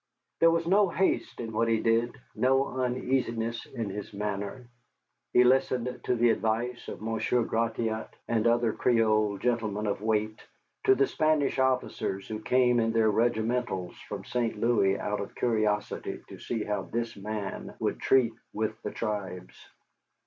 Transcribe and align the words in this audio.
There 0.39 0.49
was 0.49 0.65
no 0.65 0.89
haste 0.89 1.39
in 1.39 1.51
what 1.51 1.67
he 1.67 1.79
did, 1.79 2.17
no 2.33 2.69
uneasiness 2.79 3.67
in 3.67 3.91
his 3.91 4.13
manner. 4.13 4.65
He 5.31 5.43
listened 5.43 5.99
to 6.05 6.15
the 6.15 6.31
advice 6.31 6.87
of 6.87 7.03
Monsieur 7.03 7.43
Gratiot 7.43 8.09
and 8.27 8.47
other 8.47 8.73
Creole 8.73 9.37
gentlemen 9.37 9.85
of 9.85 10.01
weight, 10.01 10.41
to 10.85 10.95
the 10.95 11.05
Spanish 11.05 11.59
officers 11.59 12.27
who 12.27 12.39
came 12.39 12.79
in 12.79 12.93
their 12.93 13.11
regimentals 13.11 13.95
from 14.09 14.25
St. 14.25 14.59
Louis 14.59 14.97
out 14.97 15.19
of 15.21 15.35
curiosity 15.35 16.19
to 16.29 16.39
see 16.39 16.63
how 16.63 16.81
this 16.81 17.15
man 17.15 17.75
would 17.77 17.99
treat 17.99 18.33
with 18.53 18.81
the 18.81 18.89
tribes. 18.89 19.55